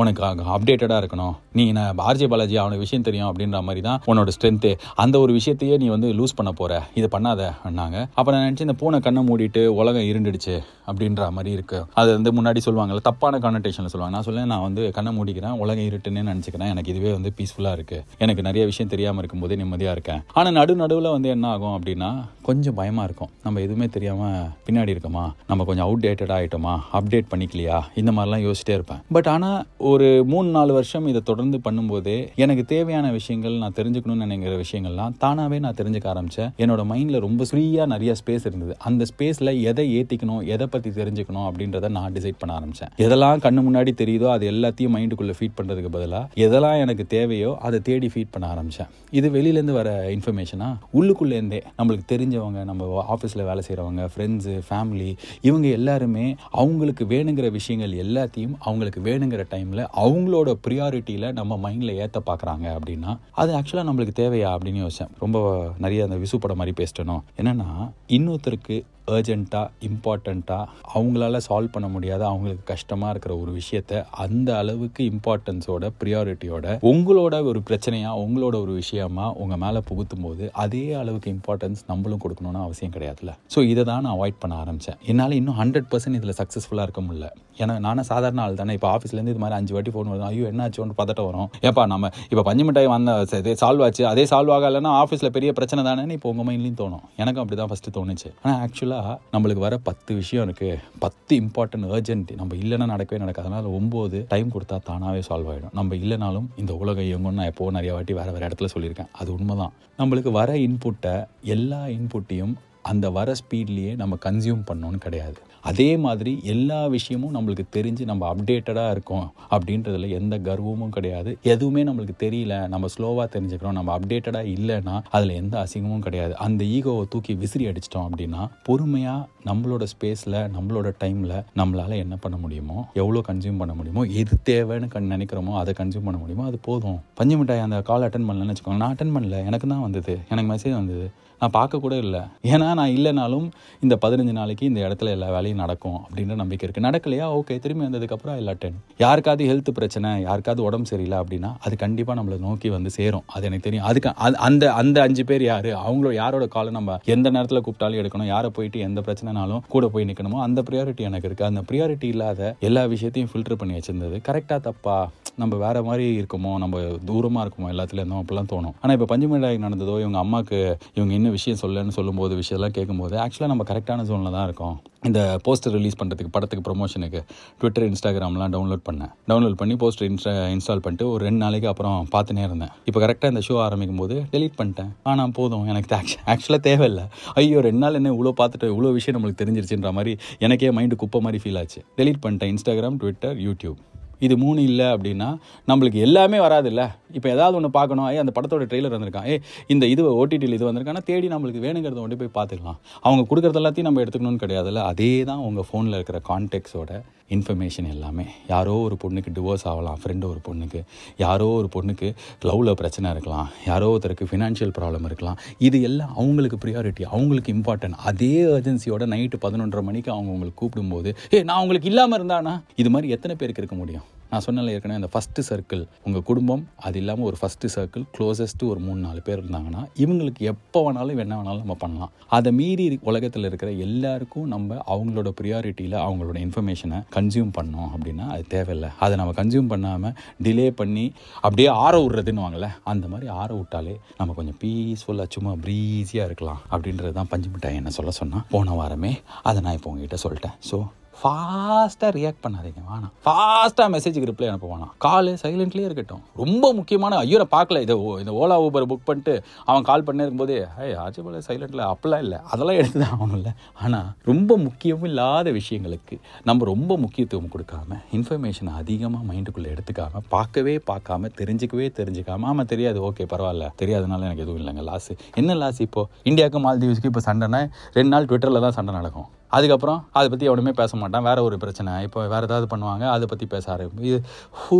[0.00, 0.22] உனக்கு
[0.56, 1.34] அப்டேட்டடாக இருக்கணும்.
[1.58, 4.70] நீ நான் ஆர்ஜே பாலாஜி அவனுக்கு விஷயம் தெரியும் அப்படின்ற மாதிரி தான் உன்னோட ஸ்ட்ரென்த்து
[5.02, 7.96] அந்த ஒரு விஷயத்தையே நீ வந்து லூஸ் பண்ண போகிற இதை பண்ணாத அண்ணாங்க.
[8.18, 10.56] அப்போ நான் நினச்சேன் இந்த பூனை கண்ணை மூடிட்டு உலகம் இருண்டுடுச்சு
[10.88, 11.78] அப்படின்ற மாதிரி இருக்கு.
[12.00, 14.14] அது வந்து முன்னாடி சொல்லுவாங்கல்ல தப்பான கானடேஷனில் சொல்லுவாங்க.
[14.16, 16.70] நான் சொல்லேன் நான் வந்து கண்ணை மூடிக்கிறேன் உலகம் இருட்டுன்னு நினச்சிக்கிறேன்.
[16.74, 20.22] எனக்கு இதுவே வந்து பீஸ்ஃபுல்லாக இருக்குது எனக்கு நிறைய விஷயம் தெரியாமல் இருக்கும்போதே நிம்மதியாக இருக்கேன்.
[20.38, 22.10] ஆனால் நடு நடுவில் வந்து என்ன ஆகும் அப்படின்னா
[22.48, 23.32] கொஞ்சம் பயமாக இருக்கும்.
[23.46, 25.24] நம்ம எதுவுமே தெரியாமல் பின்னாடி இருக்கோமா?
[25.50, 27.80] நம்ம கொஞ்சம் அவுடேட்டடாக ஆகிட்டோமா அப்டேட் பண்ணிக்கலையா?
[28.02, 29.00] இந்த மாதிரிலாம் யோசிச்சிட்டே இருப்பேன்.
[29.16, 29.58] பட் ஆனால்
[29.92, 35.58] ஒரு மூணு நாலு வருஷம் இதை தொடர்ந்து பண்ணும்போதே எனக்கு தேவையான விஷயங்கள் நான் தெரிஞ்சுக்கணும்னு நினைக்கிற விஷயங்கள்லாம் தானாகவே
[35.64, 38.74] நான் தெரிஞ்சுக்க ஆரம்பித்தேன் என்னோட மைண்டில் ரொம்ப ஃப்ரீயாக நிறைய ஸ்பேஸ் இருந்தது.
[38.88, 43.92] அந்த ஸ்பேஸில் எதை ஏற்றிக்கணும் எதை பற்றி தெரிஞ்சுக்கணும் அப்படின்றத நான் டிசைட் பண்ண ஆரம்பித்தேன் எதெல்லாம் கண்ணு முன்னாடி
[44.02, 48.90] தெரியுதோ அது எல்லாத்தையும் மைண்டுக்குள்ளே ஃபீட் பண்ணுறதுக்கு பதிலாக எதெல்லாம் எனக்கு தேவையோ அதை தேடி ஃபீட் பண்ண ஆரம்பித்தேன்
[49.18, 55.10] இது வெளியிலேருந்து வர இன்ஃபர்மேஷனாக உள்ளுக்குள்ளேருந்தே நம்மளுக்கு தெரிஞ்சவங்க நம்ம ஆஃபீஸில் வேலை செய்கிறவங்க ஃப்ரெண்ட்ஸு ஃபேமிலி
[55.40, 56.26] இவங்க எல்லாருமே
[56.62, 63.50] அவங்களுக்கு வேணுங்கிற விஷயங்கள் எல்லாத்தையும் அவங்களுக்கு வேணுங்கிற டைமில் அவங்களோட ப்ரியாரிட்டியில் நம்ம மைண்டில் ஏற்ற பார்க்குறாங்க அப்படின்னா அது
[63.58, 65.12] ஆக்சுவலாக நம்மளுக்கு தேவையா அப்படின்னு யோசிச்சேன்.
[65.18, 65.38] ரொம்ப
[65.78, 67.68] நிறைய அந்த விசுப்பட மாதிரி பேசிட்டணும் என்னென்னா
[68.08, 68.76] இன்னொருத்தருக்கு
[69.14, 76.76] அர்ஜெண்ட்டாக இம்பார்ட்டண்ட்டாக அவங்களால சால்வ் பண்ண முடியாத அவங்களுக்கு கஷ்டமாக இருக்கிற ஒரு விஷயத்த அந்த அளவுக்கு இம்பார்ட்டன்ஸோட ப்ரியாரிட்டியோட
[76.92, 82.64] உங்களோட ஒரு பிரச்சனையாக உங்களோட ஒரு விஷயமா உங்கள் மேலே புகுத்தும் போது அதே அளவுக்கு இம்பார்ட்டன்ஸ் நம்மளும் கொடுக்கணும்னு
[82.66, 83.34] அவசியம் கிடையாதுல்ல.
[83.54, 87.28] ஸோ இதை தான் நான் அவாய்ட் பண்ண ஆரம்பித்தேன் என்னால் இன்னும் ஹண்ட்ரட் பர்சன்ட் இதில் சக்ஸஸ்ஃபுல்லாக இருக்க முடியல.
[87.62, 88.74] ஏன்னா நானும் சாதாரண ஆள் தானே.
[88.78, 91.48] இப்போ ஆஃபீஸ்லேருந்து இது மாதிரி அஞ்சு வாட்டி ஃபோன் வரும் ஐயோ என்ன ஆச்சுன்னு பதட்டம் வரும்.
[91.68, 94.02] ஏப்பா நம்ம இப்போ பஞ்சு மிட்டாய் வந்த இதே சால்வ் ஆச்சு.
[94.12, 97.04] அதே சால்வ் ஆகலைன்னா ஆஃபீஸில் பெரிய பிரச்சனை தானேன்னு இப்போ உங்கள் மைண்ட்லேயும் தோணும்.
[97.22, 98.30] எனக்கும் அப்படி தான் ஃபஸ்ட்டு தோணுச்சு.
[98.44, 98.91] ஆனால் ஆக்சுவலாக
[99.32, 103.42] நம்மளுக்கு வர பத்து விஷயம் இருக்குது பத்து இம்பார்ட்டன்ட் அர்ஜென்ட் நம்ம இல்லைன்னா நடக்கவே நடக்காது.
[103.42, 107.92] அதனால் ஒம்பது டைம் கொடுத்தா தானாகவே சால்வ் ஆகிடும் நம்ம இல்லைனாலும் இந்த உலகம் இயங்கும்னு நான் எப்போவும் நிறைய
[107.92, 109.10] வாட்டி வேறு வேறு இடத்துல சொல்லியிருக்கேன்.
[109.12, 109.72] அது உண்மைதான்.
[109.98, 115.40] நம்மளுக்கு வர இன்புட்டை எல்லா இன்புட்டையும் அந்த வர ஸ்பீட்லேயே நம்ம கன்சியூம் பண்ணோன்னு கிடையாது.
[115.62, 121.38] அதே மாதிரி எல்லா விஷயமும் நம்மளுக்கு தெரிஞ்சு நம்ம அப்டேட்டடாக இருக்கோம் அப்படின்றதுல எந்த கர்வமும் கிடையாது.
[121.42, 122.68] எதுவுமே நம்மளுக்கு தெரியல.
[122.68, 123.72] நம்ம ஸ்லோவாக தெரிஞ்சுக்கிறோம்.
[123.72, 126.36] நம்ம அப்டேட்டடாக இல்லைன்னா அதில் எந்த அசிங்கமும் கிடையாது.
[126.36, 132.78] அந்த ஈகோவை தூக்கி விசிறி அடிச்சிட்டோம் அப்படின்னா பொறுமையாக நம்மளோட ஸ்பேஸில் நம்மளோட டைமில் நம்மளால் என்ன பண்ண முடியுமோ
[132.94, 137.00] எவ்வளோ கன்சியூம் பண்ண முடியுமோ எது தேவைன்னு கண் நினைக்கிறோமோ அதை கன்சியூம் பண்ண முடியுமோ அது போதும்.
[137.14, 138.76] பஞ்சு மிட்டாய் அந்த கால் அட்டன் பண்ணலன்னு வச்சுக்கோங்க.
[138.76, 139.44] நான் அட்டன் பண்ணல.
[139.44, 140.18] எனக்கு தான் வந்தது.
[140.28, 141.06] எனக்கு மெசேஜ் வந்தது.
[141.38, 142.20] நான் பார்க்க கூட இல்லை.
[142.42, 143.46] ஏன்னா நான் இல்லைனாலும்
[143.80, 147.26] இந்த பதினஞ்சு நாளைக்கு இந்த இடத்துல எல்லா வேலையும் நடக்கும் அப்படின்ற நம்பிக்கை இருக்குது நடக்கலையா?
[147.38, 152.38] ஓகே திரும்பி வந்ததுக்கப்புறம் இல்லை டென் யாருக்காவது ஹெல்த் பிரச்சனை யாருக்காவது உடம்பு சரியில்லை அப்படின்னா அது கண்டிப்பாக நம்மளை
[152.46, 153.24] நோக்கி வந்து சேரும்.
[153.34, 153.86] அது எனக்கு தெரியும்.
[153.90, 154.10] அதுக்கு
[154.48, 155.70] அந்த அந்த அஞ்சு பேர் யார்?
[155.86, 158.30] அவங்களோட யாரோட காலை நம்ம எந்த நேரத்தில் கூப்பிட்டாலும் எடுக்கணும்?
[158.34, 162.84] யாரை போயிட்டு எந்த பிரச்சனைனாலும் கூட போய் நிற்கணுமோ அந்த ப்ரியாரிட்டி எனக்கு இருக்குது அந்த ப்ரியாரிட்டி இல்லாத எல்லா
[162.94, 164.18] விஷயத்தையும் ஃபில்டர் பண்ணி வச்சிருந்தது.
[164.28, 164.98] கரெக்டாக தப்பா?
[165.42, 166.50] நம்ம வேற மாதிரி இருக்குமோ?
[166.62, 166.80] நம்ம
[167.10, 167.68] தூரமாக இருக்குமோ?
[167.74, 168.74] எல்லாத்துலேருந்தும் அப்படிலாம் தோணும்.
[168.82, 170.58] ஆனால் இப்போ பஞ்சுமிட்டாய் நடந்ததோ இவங்க அம்மாவுக்கு
[170.96, 174.76] இவங்க இன்னும் விஷயம் சொல்லன்னு சொல்லும்போது விஷயம்லாம் கேட்கும்போது ஆக்சுவலாக நம்ம கரெக்டான ஜோனில் தான் இருக்கோம்.
[175.08, 177.20] இந்த போஸ்டர் ரிலீஸ் பண்ணுறதுக்கு படத்துக்கு ப்ரொமோஷனுக்கு
[177.60, 179.12] ட்விட்டர் இன்ஸ்டாகிராம்லாம் டவுன்லோட் பண்ணேன்.
[179.30, 182.72] டவுன்லோட் பண்ணி போஸ்டர் இன்ஸ்டா இன்ஸ்டால் பண்ணிட்டு ஒரு ரெண்டு நாளைக்கு அப்புறம் பார்த்துனே இருந்தேன்.
[182.88, 184.90] இப்போ கரெக்டாக இந்த ஷோ ஆரம்பிக்கும் போது டெலீட் பண்ணிட்டேன்.
[185.12, 185.90] ஆனால் போதும் எனக்கு
[186.32, 187.06] ஆக்சுவலாக தேவையில்லை.
[187.40, 190.14] ஐயோ ரெண்டு நாள் என்ன இவ்வளோ பார்த்துட்டு இவ்வளோ விஷயம் நம்மளுக்கு தெரிஞ்சிருச்சுன்ற மாதிரி
[190.46, 191.82] எனக்கே மைண்டு குப்பை மாதிரி ஃபீல் ஆச்சு.
[192.00, 193.80] டெலீட் பண்ணிட்டேன் இன்ஸ்டாகிராம் ட்விட்டர் யூடியூப்
[194.26, 195.28] இது மூணு இல்லை அப்படின்னா
[195.70, 196.82] நம்மளுக்கு எல்லாமே வராதுல்ல.
[197.18, 198.08] இப்போ ஏதாவது ஒன்று பார்க்கணும்.
[198.14, 199.28] ஏ அந்த படத்தோட ட்ரெய்லர் வந்திருக்கான்.
[199.32, 199.34] ஏ
[199.74, 202.78] இந்த இது ஓடிடியில் இது வந்திருக்கானா தேடி நம்மளுக்கு வேணுங்கிறத கொண்டு போய் பார்த்துக்கலாம்.
[203.06, 204.82] அவங்க கொடுக்குறது எல்லாத்தையும் நம்ம எடுத்துக்கணும்னு கிடையாதுல்ல.
[204.92, 206.92] அதே தான் உங்கள் ஃபோனில் இருக்கிற கான்டெக்ட்ஸோட
[207.30, 208.24] இன்ஃபர்மேஷன் எல்லாமே.
[208.48, 210.80] யாரோ ஒரு பொண்ணுக்கு டிவோர்ஸ் ஆகலாம் ஃப்ரெண்டு ஒரு பொண்ணுக்கு.
[211.16, 215.38] யாரோ ஒரு பொண்ணுக்கு லவ்வில் பிரச்சனை இருக்கலாம் யாரோ ஒருத்தருக்கு ஃபினான்ஷியல் ப்ராப்ளம் இருக்கலாம்.
[215.58, 221.42] இது எல்லாம் அவங்களுக்கு ப்ரியாரிட்டி அவங்களுக்கு இம்பார்ட்டன்ட் அதே ஏஜென்சியோட நைட்டு பதினொன்றரை மணிக்கு அவங்க உங்களுக்கு கூப்பிடும்போது ஏ
[221.42, 222.60] நான் அவங்களுக்கு இல்லாமல் இருந்தானா?
[222.76, 224.04] இது மாதிரி எத்தனை பேருக்கு இருக்க முடியும்?
[224.32, 228.80] நான் சொன்னல ஏற்கனவே அந்த ஃபஸ்ட்டு சர்க்கிள் உங்கள் குடும்பம் அது இல்லாமல் ஒரு ஃபஸ்ட்டு சர்க்கிள் க்ளோசஸ்ட்டு ஒரு
[228.86, 232.12] மூணு நாலு பேர் இருந்தாங்கன்னா இவங்களுக்கு எப்போ வேணாலும் என்ன வேணாலும் நம்ம பண்ணலாம்.
[232.36, 238.90] அதை மீறி உலகத்தில் இருக்கிற எல்லாருக்கும் நம்ம அவங்களோட ப்ரியாரிட்டியில் அவங்களோட இன்ஃபர்மேஷனை கன்சியூம் பண்ணோம் அப்படின்னா அது தேவையில்லை.
[239.06, 240.14] அதை நம்ம கன்சியூம் பண்ணாமல்
[240.46, 241.04] டிலே பண்ணி
[241.46, 242.68] அப்படியே ஆற விட்றதுன்னு வாங்கல.
[242.92, 246.62] அந்த மாதிரி ஆற விட்டாலே நம்ம கொஞ்சம் பீஸ்ஃபுல்லாக சும்மா ப்ரீஸியாக இருக்கலாம்.
[246.74, 249.14] அப்படின்றது தான் பஞ்சு மிட்டாய் என்ன சொல்ல சொன்னால் போன வாரமே
[249.50, 250.58] அதை நான் இப்போ உங்ககிட்ட சொல்லிட்டேன்.
[250.70, 250.78] ஸோ
[251.22, 252.80] ஃபாஸ்ட்டாக ரியாக்ட் பண்ணாதீங்க.
[252.90, 256.22] வேணாம் ஃபாஸ்ட்டாக மெசேஜுக்கு ரிப்ளை அனுப்ப வேணாம் கால் சைலண்ட்லேயே இருக்கட்டும்.
[256.36, 257.80] ரொம்ப முக்கியமான ஐயோ பார்க்கல.
[257.80, 261.94] இதை ஓ- இந்த ஓலா ஊபர் புக் பண்ணிட்டு அவன் கால் பண்ணே இருக்கும்போதே ஐய் ஆச்சு போல சைலண்ட்டில்
[261.94, 262.38] அப்படிலாம் இல்லை.
[262.50, 263.54] அதெல்லாம் எடுத்து தான் ஆகணும்ல.
[263.74, 271.30] ஆனால் ரொம்ப முக்கியமும் இல்லாத விஷயங்களுக்கு நம்ம ரொம்ப முக்கியத்துவம் கொடுக்காம இன்ஃபர்மேஷனை அதிகமாக மைண்டுக்குள்ளே எடுத்துக்காம பார்க்கவே பார்க்காம
[271.36, 273.68] தெரிஞ்சுக்கவே தெரிஞ்சுக்காம ஆமாம் தெரியாது ஓகே பரவாயில்ல.
[273.78, 276.06] தெரியாதனால எனக்கு எதுவும் இல்லைங்க லாஸ் என்ன லாஸ் இப்போ?
[276.22, 279.26] இந்தியாவுக்கு மால்தீவ்ஸ்க்கு இப்போ சண்டைனா ரெண்டு நாள் ட்விட்டரில் தான் சண்டை நடக்கும்.
[279.56, 281.26] அதுக்கப்புறம் அதை பற்றி எவனுமே பேச மாட்டான்.
[281.28, 281.92] வேற ஒரு பிரச்சனை.
[282.06, 284.08] இப்போ வேறு ஏதாவது பண்ணுவாங்க அதை பற்றி பேச ஆரம்பிக்கும்.
[284.10, 284.18] இது
[284.62, 284.78] ஹூ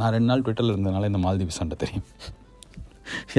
[0.00, 2.06] நான் ரெண்டு நாள் ட்விட்டரில் இருந்ததுனால இந்த மால்தீவ்ஸ் சண்டை தெரியும்.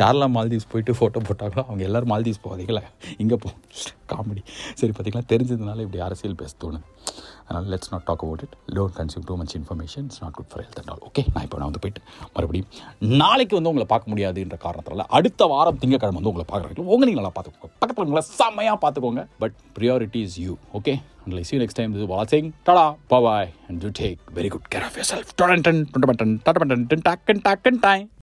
[0.01, 2.83] யாரெல்லாம் மால்தீவ்ஸ் போயிட்டு ஃபோட்டோ போட்டாங்களோ அவங்க எல்லோரும் மால்தீவ்ஸ் போகாதீங்களா
[3.17, 3.49] இங்கே போ.
[4.11, 4.41] காமெடி.
[4.79, 6.85] சரி பார்த்திங்கன்னா தெரிஞ்சதுனால இப்படி அரசியல் பேச தோணும்
[7.47, 10.61] அதனால் let's not talk about it don't consume too much information it's not good for
[10.63, 12.01] health and all okay நான் இப்போ நான் வந்து போயிட்டு
[12.35, 12.69] மறுபடியும்
[13.21, 17.71] நாளைக்கு வந்து உங்களை பார்க்க முடியாதுன்ற காரணத்தால் அடுத்த வாரம் திங்கக்கிழமை வந்து உங்களை பார்க்குறீங்களா உங்களை நல்லா பார்த்துக்கோங்க.
[17.79, 19.23] பக்கத்தில் உங்களை செம்மையாக பார்த்துக்கோங்க.
[19.39, 23.83] But priority is you okay and lies you next time இது washing tata bye and
[23.83, 28.09] you take very good care of yourself டொடன் டன் டொண்டபட்டன் டட்டபட்டன் அண்ட் டாக்கன் டாக்கன் டாய்